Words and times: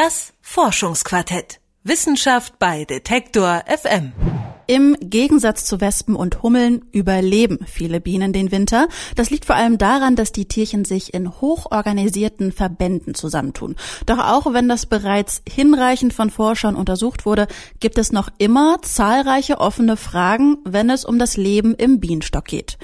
Das 0.00 0.32
Forschungsquartett. 0.42 1.58
Wissenschaft 1.82 2.60
bei 2.60 2.84
Detektor 2.84 3.64
FM. 3.66 4.12
Im 4.68 4.94
Gegensatz 5.00 5.64
zu 5.64 5.80
Wespen 5.80 6.14
und 6.14 6.40
Hummeln 6.40 6.84
überleben 6.92 7.58
viele 7.66 8.00
Bienen 8.00 8.32
den 8.32 8.52
Winter. 8.52 8.86
Das 9.16 9.30
liegt 9.30 9.44
vor 9.44 9.56
allem 9.56 9.76
daran, 9.76 10.14
dass 10.14 10.30
die 10.30 10.46
Tierchen 10.46 10.84
sich 10.84 11.14
in 11.14 11.40
hochorganisierten 11.40 12.52
Verbänden 12.52 13.14
zusammentun. 13.14 13.74
Doch 14.06 14.18
auch 14.18 14.52
wenn 14.52 14.68
das 14.68 14.86
bereits 14.86 15.42
hinreichend 15.48 16.12
von 16.12 16.30
Forschern 16.30 16.76
untersucht 16.76 17.26
wurde, 17.26 17.48
gibt 17.80 17.98
es 17.98 18.12
noch 18.12 18.28
immer 18.38 18.80
zahlreiche 18.82 19.58
offene 19.58 19.96
Fragen, 19.96 20.58
wenn 20.64 20.90
es 20.90 21.04
um 21.04 21.18
das 21.18 21.36
Leben 21.36 21.74
im 21.74 21.98
Bienenstock 21.98 22.44
geht. 22.44 22.78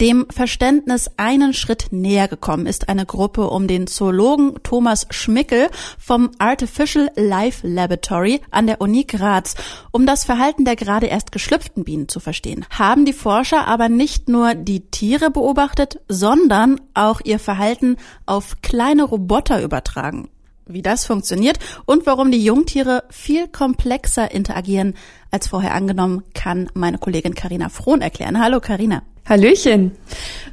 Dem 0.00 0.26
Verständnis 0.30 1.10
einen 1.16 1.52
Schritt 1.52 1.88
näher 1.90 2.28
gekommen 2.28 2.66
ist 2.66 2.88
eine 2.88 3.04
Gruppe 3.04 3.50
um 3.50 3.66
den 3.66 3.88
Zoologen 3.88 4.54
Thomas 4.62 5.08
Schmickel 5.10 5.70
vom 5.98 6.30
Artificial 6.38 7.10
Life 7.16 7.66
Laboratory 7.66 8.40
an 8.52 8.68
der 8.68 8.80
Uni 8.80 9.02
Graz. 9.02 9.56
Um 9.90 10.06
das 10.06 10.24
Verhalten 10.24 10.64
der 10.64 10.76
gerade 10.76 11.06
erst 11.06 11.32
geschlüpften 11.32 11.82
Bienen 11.82 12.08
zu 12.08 12.20
verstehen, 12.20 12.64
haben 12.70 13.06
die 13.06 13.12
Forscher 13.12 13.66
aber 13.66 13.88
nicht 13.88 14.28
nur 14.28 14.54
die 14.54 14.88
Tiere 14.88 15.32
beobachtet, 15.32 15.98
sondern 16.06 16.80
auch 16.94 17.20
ihr 17.24 17.40
Verhalten 17.40 17.96
auf 18.24 18.62
kleine 18.62 19.02
Roboter 19.02 19.60
übertragen. 19.60 20.28
Wie 20.64 20.82
das 20.82 21.06
funktioniert 21.06 21.58
und 21.86 22.06
warum 22.06 22.30
die 22.30 22.44
Jungtiere 22.44 23.02
viel 23.10 23.48
komplexer 23.48 24.30
interagieren 24.30 24.94
als 25.32 25.48
vorher 25.48 25.74
angenommen, 25.74 26.22
kann 26.34 26.70
meine 26.74 26.98
Kollegin 26.98 27.34
Karina 27.34 27.68
Frohn 27.68 28.00
erklären. 28.00 28.40
Hallo 28.40 28.60
Karina. 28.60 29.02
Hallöchen. 29.28 29.92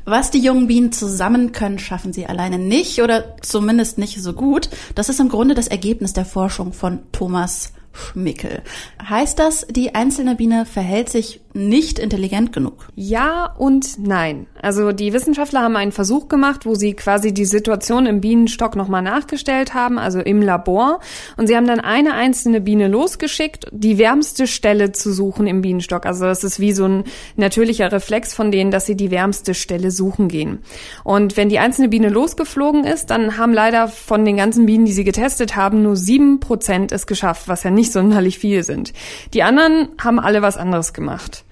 Was 0.04 0.32
die 0.32 0.40
jungen 0.40 0.68
Bienen 0.68 0.92
zusammen 0.92 1.52
können, 1.52 1.80
schaffen 1.80 2.14
sie 2.14 2.28
alleine 2.28 2.60
nicht 2.60 3.02
oder 3.02 3.38
zumindest 3.42 3.98
nicht 3.98 4.22
so 4.22 4.34
gut. 4.34 4.70
Das 4.94 5.10
ist 5.10 5.20
im 5.20 5.30
Grunde 5.30 5.56
das 5.56 5.68
Ergebnis 5.68 6.14
der 6.14 6.26
Forschung 6.26 6.74
von 6.74 7.00
Thomas 7.12 7.74
Schmickel. 7.94 8.62
Heißt 9.02 9.40
das, 9.40 9.66
die 9.70 9.96
einzelne 9.96 10.36
Biene 10.36 10.66
verhält 10.66 11.10
sich 11.10 11.40
nicht 11.56 12.00
intelligent 12.00 12.52
genug? 12.52 12.90
Ja 12.96 13.54
und 13.58 13.98
nein. 13.98 14.48
Also 14.62 14.92
die 14.92 15.14
Wissenschaftler 15.14 15.62
haben 15.62 15.78
einen 15.78 15.94
Versuch 15.94 16.28
gemacht, 16.28 16.66
wo 16.66 16.76
sie 16.76 16.94
quasi 16.94 17.34
die 17.34 17.46
Situation 17.46 18.06
im 18.06 18.20
Bienenstock 18.20 18.76
nochmal 18.76 19.02
nachgestellt 19.02 19.74
haben, 19.74 19.98
also 19.98 20.20
im 20.20 20.42
Labor. 20.42 21.00
Und 21.38 21.48
sie 21.48 21.56
haben 21.56 21.66
dann 21.66 21.80
eine 21.80 22.14
einzelne 22.14 22.60
Biene 22.60 22.90
losgeschickt, 22.90 23.68
die 23.72 23.98
wärmste 23.98 24.48
Stelle 24.48 24.92
zu 24.92 25.14
suchen 25.14 25.48
im 25.48 25.62
Bienenstock. 25.62 26.06
Also 26.06 26.26
das 26.26 26.44
ist 26.44 26.60
wie 26.60 26.74
so 26.74 26.86
ein 26.86 27.04
natürlicher 27.38 27.90
Reflex 27.90 28.34
von 28.34 28.52
denen, 28.52 28.70
dass 28.70 28.86
sie 28.86 28.98
die 28.98 29.12
wärmste 29.12 29.54
Stelle 29.54 29.92
suchen 29.92 30.28
gehen. 30.28 30.60
Und 31.06 31.38
wenn 31.38 31.48
die 31.48 31.60
einzelne 31.60 31.88
Biene 31.88 32.10
losgeflogen 32.10 32.84
ist, 32.84 33.12
dann 33.12 33.38
haben 33.38 33.54
leider 33.54 33.88
von 33.88 34.26
den 34.26 34.36
ganzen 34.36 34.66
Bienen, 34.66 34.86
die 34.86 34.94
sie 34.94 35.06
getestet 35.06 35.56
haben, 35.56 35.84
nur 35.84 35.96
sieben 35.96 36.42
Prozent 36.42 36.92
es 36.92 37.08
geschafft, 37.08 37.48
was 37.48 37.64
ja 37.64 37.72
nicht 37.72 37.94
sonderlich 37.94 38.40
viel 38.40 38.64
sind. 38.64 38.92
Die 39.34 39.44
anderen 39.44 39.88
haben 40.04 40.20
alle 40.20 40.42
was 40.42 40.58
anderes 40.58 40.92
gemacht. 40.92 41.45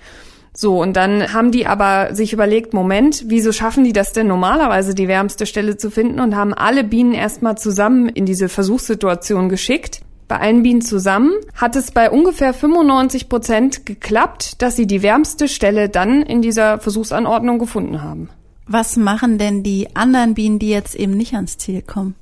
So, 0.55 0.80
und 0.80 0.95
dann 0.95 1.33
haben 1.33 1.52
die 1.52 1.66
aber 1.66 2.13
sich 2.13 2.31
überlegt, 2.31 2.73
Moment, 2.73 3.23
wieso 3.27 3.52
schaffen 3.52 3.83
die 3.83 3.94
das 3.94 4.13
denn 4.13 4.27
normalerweise, 4.27 4.94
die 4.94 5.08
wärmste 5.08 5.47
Stelle 5.47 5.77
zu 5.77 5.89
finden 5.89 6.19
und 6.19 6.36
haben 6.36 6.53
alle 6.53 6.83
Bienen 6.83 7.13
erstmal 7.13 7.58
zusammen 7.58 8.08
in 8.08 8.27
diese 8.27 8.49
Versuchssituation 8.49 9.49
geschickt. 9.49 10.02
Bei 10.27 10.39
allen 10.39 10.64
Bienen 10.64 10.81
zusammen 10.81 11.31
hat 11.55 11.75
es 11.75 11.91
bei 11.91 12.09
ungefähr 12.09 12.53
95 12.53 13.30
Prozent 13.30 13.86
geklappt, 13.86 14.61
dass 14.61 14.75
sie 14.75 14.88
die 14.88 15.02
wärmste 15.02 15.47
Stelle 15.47 15.89
dann 15.89 16.21
in 16.21 16.41
dieser 16.41 16.80
Versuchsanordnung 16.80 17.58
gefunden 17.58 18.02
haben. 18.02 18.30
Was 18.67 18.95
machen 18.95 19.38
denn 19.38 19.64
die 19.64 19.95
anderen 19.95 20.36
Bienen, 20.36 20.59
die 20.59 20.69
jetzt 20.69 20.95
eben 20.95 21.17
nicht 21.17 21.33
ans 21.33 21.58
Ziel 21.58 21.81
kommen? 21.81 22.16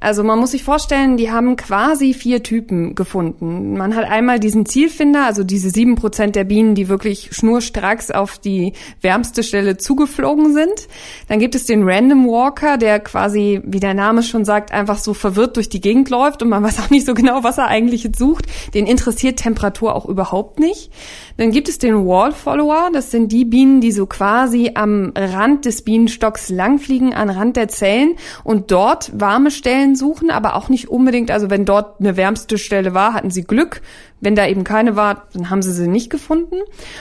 Also 0.00 0.24
man 0.24 0.38
muss 0.38 0.52
sich 0.52 0.64
vorstellen, 0.64 1.18
die 1.18 1.30
haben 1.30 1.56
quasi 1.56 2.14
vier 2.14 2.42
Typen 2.42 2.94
gefunden. 2.94 3.76
Man 3.76 3.94
hat 3.94 4.10
einmal 4.10 4.40
diesen 4.40 4.64
Zielfinder, 4.64 5.26
also 5.26 5.44
diese 5.44 5.68
sieben 5.68 5.94
Prozent 5.94 6.36
der 6.36 6.44
Bienen, 6.44 6.74
die 6.74 6.88
wirklich 6.88 7.28
schnurstracks 7.32 8.10
auf 8.10 8.38
die 8.38 8.72
wärmste 9.02 9.42
Stelle 9.42 9.76
zugeflogen 9.76 10.54
sind. 10.54 10.88
Dann 11.28 11.38
gibt 11.38 11.54
es 11.54 11.66
den 11.66 11.82
Random 11.86 12.26
Walker, 12.26 12.78
der 12.78 12.98
quasi, 12.98 13.60
wie 13.64 13.78
der 13.78 13.92
Name 13.92 14.22
schon 14.22 14.46
sagt, 14.46 14.72
einfach 14.72 14.96
so 14.96 15.12
verwirrt 15.12 15.56
durch 15.56 15.68
die 15.68 15.82
Gegend 15.82 16.08
läuft 16.08 16.42
und 16.42 16.48
man 16.48 16.62
weiß 16.70 16.80
auch 16.80 16.90
nicht 16.90 17.04
so 17.04 17.12
genau, 17.12 17.44
was 17.44 17.58
er 17.58 17.66
eigentlich 17.66 18.04
jetzt 18.04 18.18
sucht. 18.18 18.46
Den 18.72 18.86
interessiert 18.86 19.38
Temperatur 19.38 19.94
auch 19.94 20.06
überhaupt 20.06 20.60
nicht. 20.60 20.90
Dann 21.36 21.50
gibt 21.50 21.68
es 21.68 21.78
den 21.78 22.06
Wall 22.06 22.32
Follower, 22.32 22.88
das 22.92 23.10
sind 23.10 23.32
die 23.32 23.44
Bienen, 23.44 23.82
die 23.82 23.92
so 23.92 24.06
quasi 24.06 24.72
am 24.74 25.12
Rand 25.14 25.66
des 25.66 25.82
Bienenstocks 25.82 26.48
langfliegen, 26.48 27.12
an 27.12 27.28
Rand 27.28 27.56
der 27.56 27.68
Zellen 27.68 28.14
und 28.44 28.70
dort 28.70 29.10
warme 29.18 29.50
Stellen 29.50 29.89
Stellen 29.90 29.96
suchen, 29.96 30.30
aber 30.30 30.54
auch 30.54 30.68
nicht 30.68 30.88
unbedingt, 30.88 31.30
also 31.30 31.50
wenn 31.50 31.64
dort 31.64 32.00
eine 32.00 32.16
wärmste 32.16 32.58
Stelle 32.58 32.94
war, 32.94 33.14
hatten 33.14 33.30
sie 33.30 33.42
Glück. 33.42 33.82
Wenn 34.20 34.34
da 34.34 34.46
eben 34.46 34.64
keine 34.64 34.96
war, 34.96 35.26
dann 35.32 35.50
haben 35.50 35.62
sie 35.62 35.72
sie 35.72 35.88
nicht 35.88 36.10
gefunden. 36.10 36.56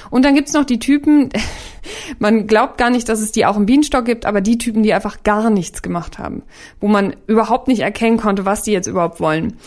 Und 0.10 0.24
dann 0.24 0.36
gibt's 0.36 0.54
noch 0.54 0.66
die 0.66 0.80
Typen, 0.80 1.30
man 2.20 2.48
glaubt 2.48 2.78
gar 2.78 2.90
nicht, 2.90 3.10
dass 3.10 3.20
es 3.20 3.32
die 3.32 3.46
auch 3.46 3.58
im 3.58 3.66
Bienenstock 3.66 4.06
gibt, 4.06 4.26
aber 4.26 4.42
die 4.42 4.58
Typen, 4.58 4.84
die 4.84 4.94
einfach 4.94 5.24
gar 5.24 5.50
nichts 5.50 5.82
gemacht 5.82 6.18
haben, 6.18 6.44
wo 6.80 6.88
man 6.88 7.16
überhaupt 7.28 7.68
nicht 7.68 7.82
erkennen 7.82 8.18
konnte, 8.18 8.46
was 8.46 8.64
die 8.64 8.72
jetzt 8.72 8.88
überhaupt 8.88 9.20
wollen. 9.20 9.58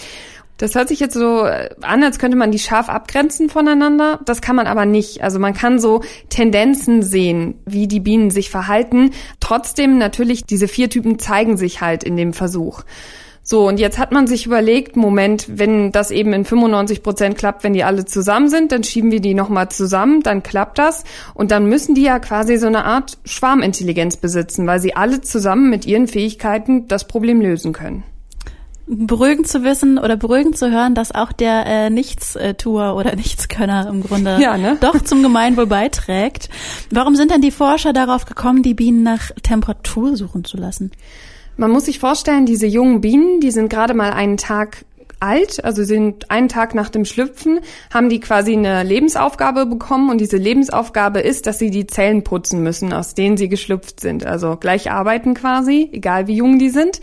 Das 0.62 0.76
hört 0.76 0.86
sich 0.86 1.00
jetzt 1.00 1.14
so 1.14 1.40
an, 1.40 2.04
als 2.04 2.20
könnte 2.20 2.36
man 2.36 2.52
die 2.52 2.60
scharf 2.60 2.88
abgrenzen 2.88 3.48
voneinander. 3.48 4.20
Das 4.26 4.40
kann 4.40 4.54
man 4.54 4.68
aber 4.68 4.86
nicht. 4.86 5.20
Also 5.20 5.40
man 5.40 5.54
kann 5.54 5.80
so 5.80 6.02
Tendenzen 6.28 7.02
sehen, 7.02 7.56
wie 7.66 7.88
die 7.88 7.98
Bienen 7.98 8.30
sich 8.30 8.48
verhalten. 8.48 9.10
Trotzdem 9.40 9.98
natürlich, 9.98 10.44
diese 10.44 10.68
vier 10.68 10.88
Typen 10.88 11.18
zeigen 11.18 11.56
sich 11.56 11.80
halt 11.80 12.04
in 12.04 12.16
dem 12.16 12.32
Versuch. 12.32 12.84
So, 13.42 13.66
und 13.66 13.80
jetzt 13.80 13.98
hat 13.98 14.12
man 14.12 14.28
sich 14.28 14.46
überlegt, 14.46 14.94
Moment, 14.94 15.46
wenn 15.48 15.90
das 15.90 16.12
eben 16.12 16.32
in 16.32 16.44
95 16.44 17.02
Prozent 17.02 17.36
klappt, 17.36 17.64
wenn 17.64 17.72
die 17.72 17.82
alle 17.82 18.04
zusammen 18.04 18.48
sind, 18.48 18.70
dann 18.70 18.84
schieben 18.84 19.10
wir 19.10 19.20
die 19.20 19.34
nochmal 19.34 19.68
zusammen, 19.68 20.22
dann 20.22 20.44
klappt 20.44 20.78
das. 20.78 21.02
Und 21.34 21.50
dann 21.50 21.66
müssen 21.66 21.96
die 21.96 22.02
ja 22.02 22.20
quasi 22.20 22.56
so 22.56 22.68
eine 22.68 22.84
Art 22.84 23.18
Schwarmintelligenz 23.24 24.16
besitzen, 24.16 24.64
weil 24.68 24.78
sie 24.78 24.94
alle 24.94 25.22
zusammen 25.22 25.70
mit 25.70 25.86
ihren 25.86 26.06
Fähigkeiten 26.06 26.86
das 26.86 27.08
Problem 27.08 27.40
lösen 27.40 27.72
können 27.72 28.04
beruhigend 28.87 29.48
zu 29.48 29.62
wissen 29.62 29.98
oder 29.98 30.16
beruhigend 30.16 30.59
zu 30.59 30.70
hören, 30.70 30.94
dass 30.94 31.15
auch 31.15 31.32
der 31.32 31.66
äh, 31.66 31.91
Nichtstuer 31.91 32.94
oder 32.97 33.15
Nichtskönner 33.16 33.88
im 33.88 34.03
Grunde 34.03 34.38
ja, 34.41 34.56
ne? 34.56 34.76
doch 34.81 35.00
zum 35.03 35.22
Gemeinwohl 35.22 35.66
beiträgt. 35.66 36.48
Warum 36.91 37.15
sind 37.15 37.31
denn 37.31 37.41
die 37.41 37.50
Forscher 37.50 37.93
darauf 37.93 38.25
gekommen, 38.25 38.62
die 38.62 38.75
Bienen 38.75 39.03
nach 39.03 39.31
Temperatur 39.43 40.16
suchen 40.16 40.44
zu 40.44 40.56
lassen? 40.56 40.93
Man 41.56 41.70
muss 41.70 41.84
sich 41.84 41.98
vorstellen, 41.98 42.47
diese 42.47 42.66
jungen 42.66 43.00
Bienen, 43.00 43.41
die 43.41 43.50
sind 43.50 43.69
gerade 43.69 43.94
mal 43.94 44.12
einen 44.12 44.37
Tag 44.38 44.84
alt, 45.22 45.64
also 45.64 45.84
sind 45.84 46.31
einen 46.31 46.49
Tag 46.49 46.75
nach 46.75 46.88
dem 46.88 47.04
Schlüpfen, 47.04 47.60
haben 47.93 48.09
die 48.09 48.20
quasi 48.20 48.54
eine 48.54 48.82
Lebensaufgabe 48.82 49.66
bekommen 49.66 50.10
und 50.10 50.20
diese 50.20 50.37
Lebensaufgabe 50.37 51.20
ist, 51.20 51.47
dass 51.47 51.59
sie 51.59 51.70
die 51.70 51.87
Zellen 51.87 52.25
putzen 52.25 52.62
müssen, 52.62 52.93
aus 52.93 53.14
denen 53.14 53.37
sie 53.37 53.49
geschlüpft 53.49 54.00
sind. 54.00 54.26
Also 54.26 54.56
gleich 54.56 54.91
arbeiten 54.91 55.34
quasi, 55.34 55.88
egal 55.93 56.26
wie 56.26 56.37
jung 56.37 56.59
die 56.59 56.70
sind. 56.70 57.00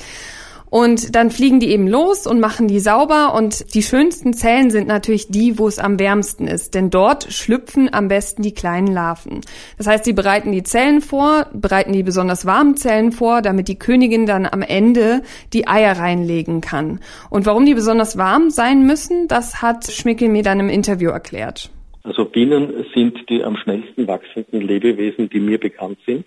Und 0.69 1.15
dann 1.15 1.31
fliegen 1.31 1.59
die 1.59 1.69
eben 1.69 1.87
los 1.87 2.27
und 2.27 2.39
machen 2.39 2.67
die 2.67 2.79
sauber. 2.79 3.33
Und 3.33 3.73
die 3.73 3.81
schönsten 3.81 4.33
Zellen 4.33 4.69
sind 4.69 4.87
natürlich 4.87 5.29
die, 5.29 5.57
wo 5.57 5.67
es 5.67 5.79
am 5.79 5.99
wärmsten 5.99 6.47
ist. 6.47 6.75
Denn 6.75 6.89
dort 6.89 7.31
schlüpfen 7.31 7.91
am 7.91 8.07
besten 8.07 8.43
die 8.43 8.53
kleinen 8.53 8.87
Larven. 8.87 9.41
Das 9.77 9.87
heißt, 9.87 10.05
sie 10.05 10.13
bereiten 10.13 10.51
die 10.51 10.63
Zellen 10.63 11.01
vor, 11.01 11.47
bereiten 11.53 11.93
die 11.93 12.03
besonders 12.03 12.45
warmen 12.45 12.77
Zellen 12.77 13.11
vor, 13.11 13.41
damit 13.41 13.67
die 13.67 13.79
Königin 13.79 14.25
dann 14.25 14.45
am 14.45 14.61
Ende 14.61 15.21
die 15.53 15.67
Eier 15.67 15.97
reinlegen 15.97 16.61
kann. 16.61 16.99
Und 17.29 17.45
warum 17.45 17.65
die 17.65 17.73
besonders 17.73 18.17
warm 18.17 18.49
sein 18.49 18.85
müssen, 18.85 19.27
das 19.27 19.61
hat 19.61 19.85
Schmickel 19.91 20.29
mir 20.29 20.43
dann 20.43 20.59
im 20.59 20.69
Interview 20.69 21.09
erklärt. 21.09 21.71
Also 22.03 22.25
Bienen 22.25 22.85
sind 22.93 23.17
die 23.29 23.43
am 23.43 23.57
schnellsten 23.57 24.07
wachsenden 24.07 24.61
Lebewesen, 24.61 25.29
die 25.29 25.39
mir 25.39 25.59
bekannt 25.59 25.97
sind. 26.05 26.25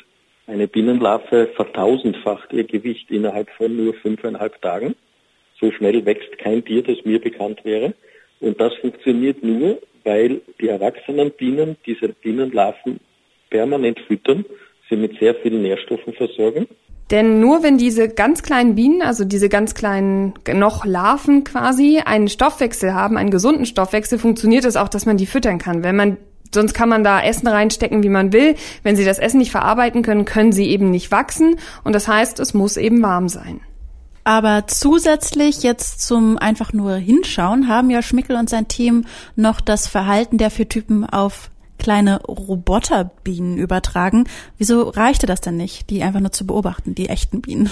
Eine 0.53 0.69
Bienenlarve 0.69 1.49
vertausendfacht 1.57 2.53
ihr 2.53 2.65
Gewicht 2.65 3.11
innerhalb 3.11 3.49
von 3.57 3.75
nur 3.75 3.95
fünfeinhalb 3.95 4.61
Tagen. 4.61 4.95
So 5.59 5.73
schnell 5.73 6.05
wächst 6.05 6.37
kein 6.37 6.63
Tier, 6.63 6.83
das 6.83 6.99
mir 7.07 7.19
bekannt 7.19 7.65
wäre. 7.65 7.95
Und 8.41 8.61
das 8.61 8.75
funktioniert 8.83 9.43
nur, 9.43 9.79
weil 10.05 10.43
die 10.61 10.69
erwachsenen 10.69 11.31
Bienen 11.31 11.77
diese 11.87 12.09
Bienenlarven 12.09 13.01
permanent 13.49 13.99
füttern, 14.01 14.45
sie 14.91 14.97
mit 14.97 15.19
sehr 15.19 15.35
vielen 15.37 15.63
Nährstoffen 15.63 16.13
versorgen. 16.13 16.69
Denn 17.11 17.41
nur 17.41 17.63
wenn 17.63 17.79
diese 17.79 18.11
ganz 18.11 18.43
kleinen 18.43 18.75
Bienen, 18.75 19.01
also 19.01 19.25
diese 19.25 19.49
ganz 19.49 19.75
kleinen 19.75 20.35
noch 20.53 20.85
Larven 20.85 21.45
quasi, 21.45 22.03
einen 22.05 22.29
Stoffwechsel 22.29 22.93
haben, 22.93 23.17
einen 23.17 23.31
gesunden 23.31 23.65
Stoffwechsel, 23.65 24.19
funktioniert 24.19 24.67
es 24.67 24.77
auch, 24.77 24.91
dass 24.91 25.07
man 25.07 25.17
die 25.17 25.27
füttern 25.27 25.57
kann. 25.57 25.83
Wenn 25.83 25.97
man 25.97 26.19
sonst 26.55 26.75
kann 26.75 26.89
man 26.89 27.05
da 27.05 27.21
Essen 27.21 27.49
reinstecken, 27.49 28.03
wie 28.03 28.09
man 28.09 28.33
will. 28.33 28.55
Wenn 28.83 28.97
sie 28.97 29.05
das 29.05 29.19
Essen 29.19 29.39
nicht 29.39 29.51
verarbeiten 29.51 30.03
können, 30.03 30.25
können 30.25 30.53
sie 30.53 30.69
eben 30.69 30.91
nicht 30.91 31.11
wachsen. 31.11 31.57
Und 31.85 31.95
das 31.95 32.09
heißt, 32.09 32.41
es 32.41 32.55
muss 32.55 32.77
eben 32.77 33.03
warm 33.03 33.29
sein. 33.29 33.61
Aber 34.25 34.67
zusätzlich 34.69 35.63
jetzt 35.63 36.01
zum 36.07 36.39
einfach 36.39 36.73
nur 36.73 36.95
hinschauen, 36.95 37.67
haben 37.69 37.91
ja 37.91 38.03
Schmickel 38.03 38.37
und 38.37 38.49
sein 38.49 38.69
Team 38.69 39.05
noch 39.35 39.61
das 39.61 39.89
Verhalten 39.89 40.39
der 40.39 40.51
vier 40.51 40.69
Typen 40.69 41.05
auf 41.05 41.51
kleine 41.79 42.23
Roboterbienen 42.23 43.59
übertragen. 43.59 44.25
Wieso 44.59 44.91
reichte 44.91 45.27
das 45.27 45.41
denn 45.41 45.57
nicht, 45.57 45.91
die 45.91 46.05
einfach 46.05 46.21
nur 46.21 46.31
zu 46.31 46.47
beobachten, 46.47 46.95
die 46.95 47.09
echten 47.09 47.41
Bienen? 47.41 47.71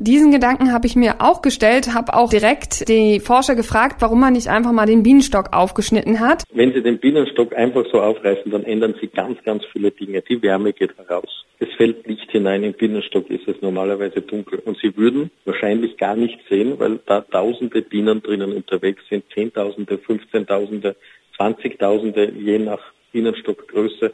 Diesen 0.00 0.30
Gedanken 0.30 0.72
habe 0.72 0.86
ich 0.86 0.94
mir 0.94 1.16
auch 1.18 1.42
gestellt, 1.42 1.92
habe 1.92 2.14
auch 2.14 2.30
direkt 2.30 2.88
die 2.88 3.18
Forscher 3.18 3.56
gefragt, 3.56 3.96
warum 3.98 4.20
man 4.20 4.34
nicht 4.34 4.46
einfach 4.46 4.70
mal 4.70 4.86
den 4.86 5.02
Bienenstock 5.02 5.52
aufgeschnitten 5.52 6.20
hat. 6.20 6.44
Wenn 6.52 6.72
Sie 6.72 6.82
den 6.82 6.98
Bienenstock 6.98 7.52
einfach 7.56 7.84
so 7.90 8.00
aufreißen, 8.00 8.52
dann 8.52 8.62
ändern 8.62 8.94
Sie 9.00 9.08
ganz, 9.08 9.42
ganz 9.42 9.64
viele 9.72 9.90
Dinge. 9.90 10.22
Die 10.22 10.40
Wärme 10.40 10.72
geht 10.72 10.96
heraus. 10.96 11.44
Es 11.58 11.68
fällt 11.76 12.06
Licht 12.06 12.30
hinein. 12.30 12.62
Im 12.62 12.74
Bienenstock 12.74 13.28
ist 13.28 13.48
es 13.48 13.60
normalerweise 13.60 14.20
dunkel. 14.22 14.60
Und 14.60 14.78
Sie 14.80 14.96
würden 14.96 15.32
wahrscheinlich 15.44 15.96
gar 15.96 16.14
nicht 16.14 16.38
sehen, 16.48 16.74
weil 16.78 17.00
da 17.06 17.22
tausende 17.22 17.82
Bienen 17.82 18.22
drinnen 18.22 18.52
unterwegs 18.52 19.02
sind. 19.10 19.24
Zehntausende, 19.34 19.98
Fünfzehntausende, 19.98 20.94
Zwanzigtausende, 21.36 22.30
je 22.38 22.60
nach 22.60 22.80
Bienenstockgröße. 23.10 24.12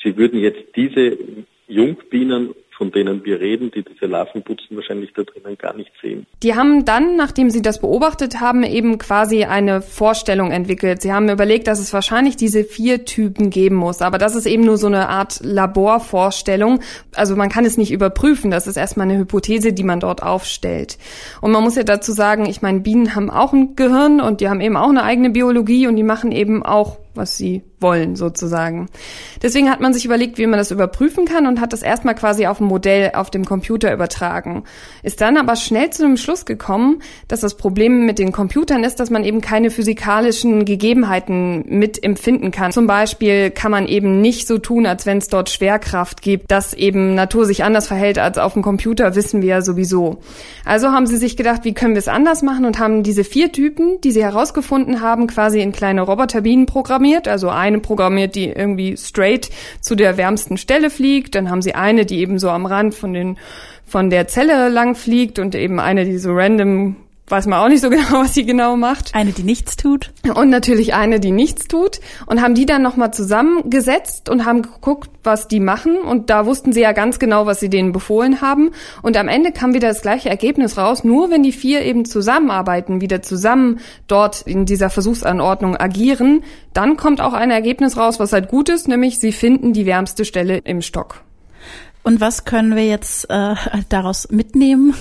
Sie 0.00 0.16
würden 0.16 0.38
jetzt 0.38 0.76
diese 0.76 1.18
Jungbienen 1.66 2.54
von 2.76 2.90
denen 2.90 3.24
wir 3.24 3.40
reden, 3.40 3.70
die 3.70 3.82
diese 3.82 4.06
Larven 4.06 4.42
putzen, 4.42 4.76
wahrscheinlich 4.76 5.12
da 5.14 5.22
drinnen 5.22 5.56
gar 5.56 5.74
nicht 5.74 5.92
sehen. 6.02 6.26
Die 6.42 6.54
haben 6.54 6.84
dann, 6.84 7.16
nachdem 7.16 7.50
sie 7.50 7.62
das 7.62 7.80
beobachtet 7.80 8.40
haben, 8.40 8.62
eben 8.64 8.98
quasi 8.98 9.44
eine 9.44 9.80
Vorstellung 9.80 10.50
entwickelt. 10.50 11.00
Sie 11.02 11.12
haben 11.12 11.28
überlegt, 11.28 11.66
dass 11.66 11.78
es 11.78 11.92
wahrscheinlich 11.92 12.36
diese 12.36 12.64
vier 12.64 13.04
Typen 13.04 13.50
geben 13.50 13.76
muss. 13.76 14.02
Aber 14.02 14.18
das 14.18 14.34
ist 14.34 14.46
eben 14.46 14.64
nur 14.64 14.76
so 14.76 14.88
eine 14.88 15.08
Art 15.08 15.40
Laborvorstellung. 15.42 16.80
Also 17.14 17.36
man 17.36 17.48
kann 17.48 17.64
es 17.64 17.76
nicht 17.76 17.92
überprüfen. 17.92 18.50
Das 18.50 18.66
ist 18.66 18.76
erstmal 18.76 19.08
eine 19.08 19.18
Hypothese, 19.18 19.72
die 19.72 19.84
man 19.84 20.00
dort 20.00 20.22
aufstellt. 20.22 20.98
Und 21.40 21.52
man 21.52 21.62
muss 21.62 21.76
ja 21.76 21.84
dazu 21.84 22.12
sagen, 22.12 22.46
ich 22.46 22.62
meine, 22.62 22.80
Bienen 22.80 23.14
haben 23.14 23.30
auch 23.30 23.52
ein 23.52 23.76
Gehirn 23.76 24.20
und 24.20 24.40
die 24.40 24.48
haben 24.48 24.60
eben 24.60 24.76
auch 24.76 24.88
eine 24.90 25.04
eigene 25.04 25.30
Biologie 25.30 25.86
und 25.86 25.96
die 25.96 26.02
machen 26.02 26.32
eben 26.32 26.64
auch 26.64 26.98
was 27.14 27.36
sie 27.36 27.62
wollen 27.80 28.16
sozusagen. 28.16 28.88
Deswegen 29.42 29.70
hat 29.70 29.80
man 29.80 29.92
sich 29.92 30.04
überlegt, 30.04 30.38
wie 30.38 30.46
man 30.46 30.58
das 30.58 30.70
überprüfen 30.70 31.24
kann 31.24 31.46
und 31.46 31.60
hat 31.60 31.72
das 31.72 31.82
erstmal 31.82 32.14
quasi 32.14 32.46
auf 32.46 32.60
ein 32.60 32.66
Modell 32.66 33.12
auf 33.14 33.30
dem 33.30 33.44
Computer 33.44 33.92
übertragen. 33.92 34.64
Ist 35.02 35.20
dann 35.20 35.36
aber 35.36 35.56
schnell 35.56 35.90
zu 35.90 36.04
einem 36.04 36.16
Schluss 36.16 36.44
gekommen, 36.46 37.02
dass 37.28 37.40
das 37.40 37.56
Problem 37.56 38.06
mit 38.06 38.18
den 38.18 38.32
Computern 38.32 38.84
ist, 38.84 39.00
dass 39.00 39.10
man 39.10 39.24
eben 39.24 39.40
keine 39.40 39.70
physikalischen 39.70 40.64
Gegebenheiten 40.64 41.64
mit 41.68 42.02
empfinden 42.02 42.50
kann. 42.50 42.72
Zum 42.72 42.86
Beispiel 42.86 43.50
kann 43.50 43.70
man 43.70 43.86
eben 43.86 44.20
nicht 44.20 44.46
so 44.46 44.58
tun, 44.58 44.86
als 44.86 45.06
wenn 45.06 45.18
es 45.18 45.28
dort 45.28 45.50
Schwerkraft 45.50 46.22
gibt, 46.22 46.50
dass 46.50 46.74
eben 46.74 47.14
Natur 47.14 47.44
sich 47.44 47.64
anders 47.64 47.86
verhält 47.88 48.18
als 48.18 48.38
auf 48.38 48.54
dem 48.54 48.62
Computer, 48.62 49.14
wissen 49.14 49.42
wir 49.42 49.48
ja 49.48 49.62
sowieso. 49.62 50.18
Also 50.64 50.90
haben 50.90 51.06
sie 51.06 51.16
sich 51.16 51.36
gedacht, 51.36 51.64
wie 51.64 51.74
können 51.74 51.94
wir 51.94 51.98
es 51.98 52.08
anders 52.08 52.42
machen 52.42 52.64
und 52.64 52.78
haben 52.78 53.02
diese 53.02 53.24
vier 53.24 53.52
Typen, 53.52 54.00
die 54.00 54.10
sie 54.10 54.22
herausgefunden 54.22 55.00
haben, 55.00 55.26
quasi 55.26 55.60
in 55.60 55.72
kleine 55.72 56.02
Roboterbienen 56.02 56.66
programmiert. 56.66 57.28
Also 57.28 57.50
eine 57.64 57.80
programmiert, 57.80 58.34
die 58.34 58.50
irgendwie 58.50 58.96
straight 58.96 59.50
zu 59.80 59.94
der 59.94 60.16
wärmsten 60.16 60.58
Stelle 60.58 60.90
fliegt. 60.90 61.34
Dann 61.34 61.50
haben 61.50 61.62
sie 61.62 61.74
eine, 61.74 62.04
die 62.04 62.18
eben 62.18 62.38
so 62.38 62.50
am 62.50 62.66
Rand 62.66 62.94
von 62.94 63.12
den 63.12 63.38
von 63.86 64.10
der 64.10 64.26
Zelle 64.28 64.68
lang 64.68 64.94
fliegt 64.94 65.38
und 65.38 65.54
eben 65.54 65.78
eine, 65.78 66.04
die 66.04 66.18
so 66.18 66.32
random 66.32 66.96
weiß 67.28 67.46
man 67.46 67.58
auch 67.60 67.68
nicht 67.68 67.80
so 67.80 67.90
genau, 67.90 68.20
was 68.20 68.34
sie 68.34 68.44
genau 68.44 68.76
macht. 68.76 69.14
Eine, 69.14 69.32
die 69.32 69.42
nichts 69.42 69.76
tut. 69.76 70.12
Und 70.34 70.50
natürlich 70.50 70.94
eine, 70.94 71.20
die 71.20 71.30
nichts 71.30 71.68
tut. 71.68 72.00
Und 72.26 72.42
haben 72.42 72.54
die 72.54 72.66
dann 72.66 72.82
nochmal 72.82 73.12
zusammengesetzt 73.12 74.28
und 74.28 74.44
haben 74.44 74.62
geguckt, 74.62 75.10
was 75.22 75.48
die 75.48 75.60
machen. 75.60 75.96
Und 75.96 76.30
da 76.30 76.46
wussten 76.46 76.72
sie 76.72 76.80
ja 76.80 76.92
ganz 76.92 77.18
genau, 77.18 77.46
was 77.46 77.60
sie 77.60 77.70
denen 77.70 77.92
befohlen 77.92 78.40
haben. 78.40 78.72
Und 79.02 79.16
am 79.16 79.28
Ende 79.28 79.52
kam 79.52 79.74
wieder 79.74 79.88
das 79.88 80.02
gleiche 80.02 80.28
Ergebnis 80.28 80.76
raus. 80.76 81.04
Nur 81.04 81.30
wenn 81.30 81.42
die 81.42 81.52
vier 81.52 81.82
eben 81.82 82.04
zusammenarbeiten, 82.04 83.00
wieder 83.00 83.22
zusammen 83.22 83.80
dort 84.06 84.42
in 84.42 84.66
dieser 84.66 84.90
Versuchsanordnung 84.90 85.76
agieren, 85.76 86.42
dann 86.72 86.96
kommt 86.96 87.20
auch 87.20 87.32
ein 87.32 87.50
Ergebnis 87.50 87.96
raus, 87.96 88.18
was 88.18 88.32
halt 88.32 88.48
gut 88.48 88.68
ist, 88.68 88.88
nämlich 88.88 89.18
sie 89.18 89.32
finden 89.32 89.72
die 89.72 89.86
wärmste 89.86 90.24
Stelle 90.24 90.58
im 90.58 90.82
Stock. 90.82 91.22
Und 92.02 92.20
was 92.20 92.44
können 92.44 92.76
wir 92.76 92.86
jetzt 92.86 93.30
äh, 93.30 93.54
daraus 93.88 94.28
mitnehmen? 94.30 94.94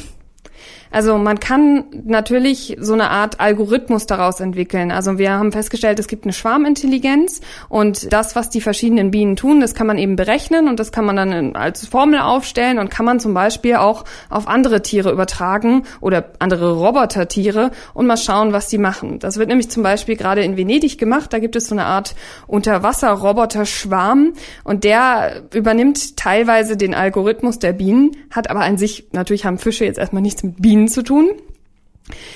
Also 0.94 1.18
man 1.18 1.40
kann 1.40 1.86
natürlich 2.06 2.78
so 2.80 2.94
eine 2.94 3.10
Art 3.10 3.40
Algorithmus 3.40 4.06
daraus 4.06 4.40
entwickeln. 4.40 4.92
Also 4.92 5.18
wir 5.18 5.32
haben 5.32 5.52
festgestellt, 5.52 5.98
es 5.98 6.08
gibt 6.08 6.24
eine 6.26 6.34
Schwarmintelligenz 6.34 7.42
und 7.68 8.14
das, 8.14 8.36
was 8.36 8.52
die 8.52 8.62
verschiedenen 8.62 9.10
Bienen 9.10 9.36
tun, 9.36 9.60
das 9.60 9.74
kann 9.74 9.88
man 9.88 9.98
eben 9.98 10.16
berechnen 10.16 10.68
und 10.68 10.80
das 10.80 10.92
kann 10.92 11.04
man 11.04 11.16
dann 11.16 11.56
als 11.56 11.88
Formel 11.88 12.20
aufstellen 12.20 12.78
und 12.78 12.92
kann 12.92 13.08
man 13.08 13.20
zum 13.20 13.34
Beispiel 13.34 13.78
auch 13.78 14.06
auf 14.30 14.48
andere 14.48 14.84
Tiere 14.84 15.12
übertragen 15.12 15.82
oder 16.00 16.26
andere 16.38 16.74
Robotertiere 16.74 17.72
und 17.96 18.06
mal 18.06 18.16
schauen, 18.16 18.54
was 18.54 18.68
die 18.68 18.78
machen. 18.78 19.18
Das 19.18 19.38
wird 19.38 19.50
nämlich 19.50 19.72
zum 19.72 19.82
Beispiel 19.82 20.16
gerade 20.16 20.44
in 20.44 20.58
Venedig 20.58 21.00
gemacht. 21.00 21.34
Da 21.34 21.40
gibt 21.40 21.56
es 21.56 21.70
so 21.70 21.74
eine 21.74 21.86
Art 21.86 22.14
Unterwasser-Roboter-Schwarm 22.46 24.34
und 24.64 24.84
der 24.84 25.42
übernimmt 25.56 26.18
teilweise 26.18 26.78
den 26.78 26.94
Algorithmus 26.94 27.58
der 27.58 27.74
Bienen, 27.74 28.12
hat 28.30 28.52
aber 28.52 28.60
an 28.60 28.78
sich, 28.78 29.08
natürlich 29.12 29.46
haben 29.46 29.58
Fische 29.58 29.86
jetzt 29.86 29.98
erstmal 29.98 30.22
nichts 30.22 30.44
mit 30.44 30.62
Bienen 30.62 30.83
Bienen 30.84 30.88
zu 30.90 31.04
tun. 31.04 31.30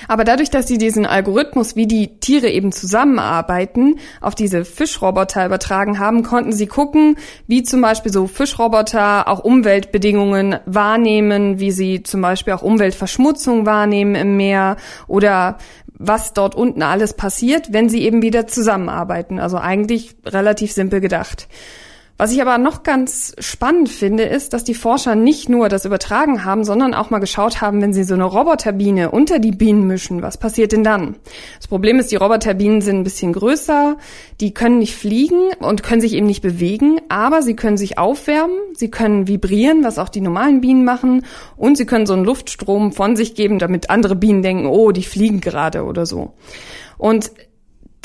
Aber 0.07 0.23
dadurch, 0.23 0.49
dass 0.49 0.67
sie 0.67 0.77
diesen 0.77 1.05
Algorithmus, 1.05 1.75
wie 1.75 1.87
die 1.87 2.19
Tiere 2.19 2.49
eben 2.49 2.71
zusammenarbeiten, 2.71 3.99
auf 4.21 4.33
diese 4.33 4.63
Fischroboter 4.63 5.45
übertragen 5.45 5.99
haben, 5.99 6.23
konnten 6.23 6.53
sie 6.53 6.67
gucken, 6.67 7.17
wie 7.47 7.63
zum 7.63 7.81
Beispiel 7.81 8.13
so 8.13 8.27
Fischroboter 8.27 9.27
auch 9.27 9.39
Umweltbedingungen 9.39 10.59
wahrnehmen, 10.65 11.59
wie 11.59 11.71
sie 11.71 12.01
zum 12.03 12.21
Beispiel 12.21 12.53
auch 12.53 12.61
Umweltverschmutzung 12.61 13.65
wahrnehmen 13.65 14.15
im 14.15 14.37
Meer 14.37 14.77
oder 15.07 15.57
was 15.99 16.31
dort 16.31 16.55
unten 16.55 16.81
alles 16.81 17.13
passiert, 17.13 17.73
wenn 17.73 17.89
sie 17.89 18.03
eben 18.03 18.21
wieder 18.21 18.47
zusammenarbeiten. 18.47 19.37
Also 19.37 19.57
eigentlich 19.57 20.15
relativ 20.25 20.71
simpel 20.71 21.01
gedacht. 21.01 21.49
Was 22.19 22.31
ich 22.31 22.41
aber 22.41 22.57
noch 22.57 22.81
ganz 22.81 23.35
spannend 23.37 23.89
finde, 23.89 24.23
ist, 24.23 24.53
dass 24.53 24.63
die 24.63 24.73
Forscher 24.73 25.13
nicht 25.13 25.49
nur 25.49 25.69
das 25.69 25.85
übertragen 25.85 26.43
haben, 26.43 26.63
sondern 26.63 26.95
auch 26.95 27.11
mal 27.11 27.19
geschaut 27.19 27.61
haben, 27.61 27.79
wenn 27.79 27.93
sie 27.93 28.03
so 28.03 28.15
eine 28.15 28.23
Roboterbiene 28.23 29.11
unter 29.11 29.37
die 29.37 29.51
Bienen 29.51 29.85
mischen, 29.85 30.23
was 30.23 30.37
passiert 30.37 30.71
denn 30.71 30.83
dann? 30.83 31.17
Das 31.57 31.67
Problem 31.67 31.99
ist, 31.99 32.11
die 32.11 32.15
Roboterbienen 32.15 32.81
sind 32.81 32.97
ein 32.97 33.03
bisschen 33.03 33.33
größer, 33.33 33.97
die 34.41 34.51
können 34.51 34.79
nicht 34.79 34.95
fliegen 34.95 35.53
und 35.59 35.83
können 35.83 36.01
sich 36.01 36.13
eben 36.13 36.25
nicht 36.25 36.41
bewegen, 36.41 36.99
aber 37.07 37.43
sie 37.43 37.55
können 37.55 37.77
sich 37.77 37.99
aufwärmen, 37.99 38.57
sie 38.73 38.89
können 38.89 39.27
vibrieren, 39.27 39.83
was 39.83 39.99
auch 39.99 40.09
die 40.09 40.21
normalen 40.21 40.59
Bienen 40.59 40.85
machen, 40.85 41.23
und 41.55 41.77
sie 41.77 41.85
können 41.85 42.07
so 42.07 42.13
einen 42.13 42.25
Luftstrom 42.25 42.93
von 42.93 43.15
sich 43.15 43.35
geben, 43.35 43.59
damit 43.59 43.91
andere 43.91 44.15
Bienen 44.15 44.41
denken, 44.41 44.65
oh, 44.65 44.91
die 44.91 45.03
fliegen 45.03 45.39
gerade 45.39 45.83
oder 45.83 46.07
so. 46.07 46.33
Und 46.97 47.31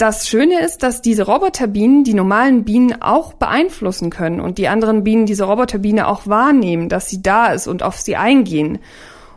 das 0.03 0.29
Schöne 0.29 0.61
ist, 0.65 0.83
dass 0.83 1.01
diese 1.01 1.27
Roboterbienen 1.27 2.03
die 2.03 2.15
normalen 2.15 2.65
Bienen 2.65 3.01
auch 3.01 3.35
beeinflussen 3.35 4.11
können 4.11 4.41
und 4.41 4.59
die 4.59 4.67
anderen 4.67 5.05
Bienen 5.05 5.27
diese 5.27 5.45
Roboterbiene 5.45 6.09
auch 6.09 6.27
wahrnehmen, 6.27 6.89
dass 6.89 7.09
sie 7.09 7.23
da 7.23 7.53
ist 7.53 7.69
und 7.69 7.85
auf 7.85 7.99
sie 7.99 8.17
eingehen. 8.17 8.81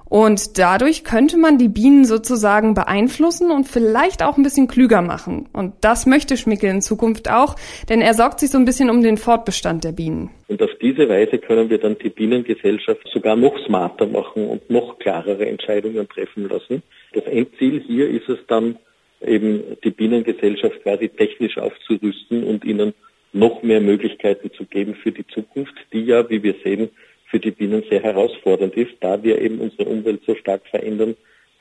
Und 0.06 0.58
dadurch 0.58 1.04
könnte 1.04 1.38
man 1.38 1.60
die 1.60 1.68
Bienen 1.68 2.04
sozusagen 2.04 2.74
beeinflussen 2.74 3.52
und 3.52 3.68
vielleicht 3.68 4.24
auch 4.24 4.38
ein 4.38 4.44
bisschen 4.44 4.68
klüger 4.68 5.04
machen. 5.04 5.48
Und 5.54 5.74
das 5.82 6.08
möchte 6.08 6.36
Schmickel 6.36 6.72
in 6.72 6.82
Zukunft 6.82 7.30
auch, 7.30 7.56
denn 7.88 8.02
er 8.02 8.16
sorgt 8.16 8.40
sich 8.40 8.50
so 8.50 8.58
ein 8.58 8.66
bisschen 8.66 8.90
um 8.90 9.04
den 9.04 9.18
Fortbestand 9.18 9.84
der 9.84 9.92
Bienen. 9.92 10.32
Und 10.48 10.64
auf 10.64 10.72
diese 10.82 11.08
Weise 11.08 11.38
können 11.38 11.70
wir 11.70 11.78
dann 11.78 11.96
die 12.00 12.10
Bienengesellschaft 12.10 13.08
sogar 13.14 13.36
noch 13.36 13.56
smarter 13.68 14.08
machen 14.08 14.48
und 14.48 14.68
noch 14.72 14.98
klarere 14.98 15.46
Entscheidungen 15.46 16.10
treffen 16.10 16.50
lassen. 16.50 16.82
Das 17.14 17.26
Endziel 17.26 17.84
hier 17.86 18.10
ist 18.10 18.28
es 18.30 18.40
dann, 18.48 18.80
eben 19.28 19.78
die 19.84 19.92
Bienengesellschaft 19.92 20.82
quasi 20.84 21.10
technisch 21.10 21.58
aufzurüsten 21.58 22.44
und 22.44 22.64
ihnen 22.64 22.94
noch 23.34 23.64
mehr 23.64 23.82
Möglichkeiten 23.82 24.52
zu 24.54 24.66
geben 24.66 24.96
für 24.96 25.12
die 25.12 25.28
Zukunft, 25.28 25.74
die 25.92 26.06
ja, 26.06 26.30
wie 26.30 26.42
wir 26.42 26.56
sehen, 26.64 26.90
für 27.26 27.40
die 27.40 27.52
Bienen 27.52 27.84
sehr 27.90 28.02
herausfordernd 28.02 28.76
ist, 28.76 28.94
da 29.02 29.22
wir 29.22 29.42
eben 29.42 29.60
unsere 29.60 29.86
Umwelt 29.90 30.22
so 30.26 30.36
stark 30.36 30.66
verändern, 30.68 31.16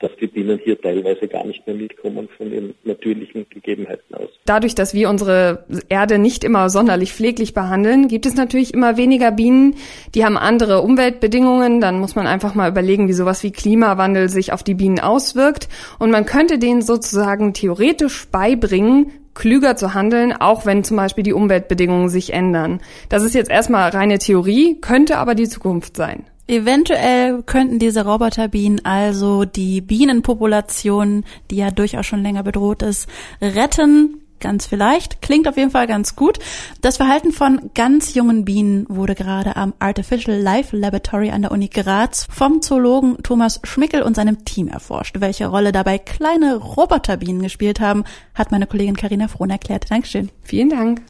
dass 0.05 0.15
die 0.17 0.27
Bienen 0.27 0.59
hier 0.63 0.79
teilweise 0.79 1.27
gar 1.27 1.45
nicht 1.47 1.65
mehr 1.65 1.75
mitkommen 1.75 2.29
von 2.37 2.51
ihren 2.53 2.75
natürlichen 2.83 3.47
Gegebenheiten 3.49 4.13
aus. 4.13 4.29
Dadurch, 4.45 4.75
dass 4.75 4.93
wir 4.93 5.09
unsere 5.09 5.65
Erde 5.89 6.19
nicht 6.19 6.43
immer 6.43 6.69
sonderlich 6.69 7.11
pfleglich 7.11 7.55
behandeln, 7.55 8.07
gibt 8.07 8.27
es 8.27 8.35
natürlich 8.35 8.75
immer 8.75 8.97
weniger 8.97 9.31
Bienen. 9.31 9.75
Die 10.13 10.23
haben 10.23 10.37
andere 10.37 10.81
Umweltbedingungen. 10.81 11.81
Dann 11.81 11.99
muss 11.99 12.15
man 12.15 12.27
einfach 12.27 12.53
mal 12.53 12.69
überlegen, 12.69 13.07
wie 13.07 13.13
sowas 13.13 13.41
wie 13.41 13.51
Klimawandel 13.51 14.29
sich 14.29 14.53
auf 14.53 14.61
die 14.61 14.75
Bienen 14.75 14.99
auswirkt. 14.99 15.69
Und 15.97 16.11
man 16.11 16.25
könnte 16.25 16.59
denen 16.59 16.83
sozusagen 16.83 17.53
theoretisch 17.53 18.27
beibringen, 18.27 19.11
klüger 19.33 19.75
zu 19.75 19.95
handeln, 19.95 20.33
auch 20.33 20.67
wenn 20.67 20.83
zum 20.83 20.97
Beispiel 20.97 21.23
die 21.23 21.33
Umweltbedingungen 21.33 22.09
sich 22.09 22.31
ändern. 22.31 22.79
Das 23.09 23.23
ist 23.23 23.33
jetzt 23.33 23.49
erstmal 23.49 23.89
reine 23.89 24.19
Theorie, 24.19 24.77
könnte 24.79 25.17
aber 25.17 25.33
die 25.33 25.49
Zukunft 25.49 25.97
sein. 25.97 26.25
Eventuell 26.47 27.41
könnten 27.43 27.79
diese 27.79 28.05
Roboterbienen 28.05 28.85
also 28.85 29.45
die 29.45 29.81
Bienenpopulation, 29.81 31.25
die 31.49 31.55
ja 31.57 31.71
durchaus 31.71 32.05
schon 32.05 32.21
länger 32.21 32.43
bedroht 32.43 32.83
ist, 32.83 33.09
retten. 33.41 34.21
Ganz 34.41 34.67
vielleicht. 34.67 35.21
Klingt 35.21 35.47
auf 35.47 35.57
jeden 35.57 35.71
Fall 35.71 35.87
ganz 35.87 36.15
gut. 36.15 36.39
Das 36.81 36.97
Verhalten 36.97 37.31
von 37.31 37.71
ganz 37.73 38.13
jungen 38.13 38.45
Bienen 38.45 38.85
wurde 38.89 39.15
gerade 39.15 39.55
am 39.55 39.73
Artificial 39.79 40.37
Life 40.37 40.75
Laboratory 40.75 41.31
an 41.31 41.41
der 41.41 41.51
Uni 41.51 41.67
Graz 41.67 42.27
vom 42.29 42.61
Zoologen 42.61 43.17
Thomas 43.23 43.61
Schmickel 43.63 44.03
und 44.03 44.15
seinem 44.15 44.43
Team 44.45 44.67
erforscht. 44.67 45.19
Welche 45.19 45.47
Rolle 45.47 45.71
dabei 45.71 45.97
kleine 45.97 46.57
Roboterbienen 46.57 47.41
gespielt 47.41 47.79
haben, 47.79 48.03
hat 48.35 48.51
meine 48.51 48.67
Kollegin 48.67 48.97
Karina 48.97 49.29
Frohn 49.29 49.49
erklärt. 49.49 49.89
Dankeschön. 49.89 50.29
Vielen 50.43 50.69
Dank. 50.69 51.01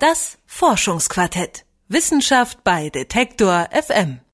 Das 0.00 0.38
Forschungsquartett. 0.44 1.64
Wissenschaft 1.88 2.64
bei 2.64 2.90
Detektor 2.90 3.68
FM. 3.70 4.18